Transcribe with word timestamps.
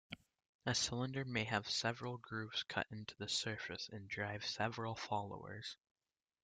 A 0.65 0.73
cylinder 0.73 1.23
may 1.25 1.43
have 1.43 1.69
several 1.69 2.17
grooves 2.17 2.63
cut 2.63 2.87
into 2.89 3.13
the 3.19 3.29
surface 3.29 3.87
and 3.91 4.09
drive 4.09 4.43
several 4.43 4.95
followers. 4.95 5.77